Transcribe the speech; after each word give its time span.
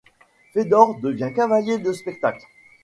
Fédor 0.53 0.99
devient 1.01 1.31
cavalier 1.35 1.77
de 1.77 1.93
spectacle. 1.93 2.43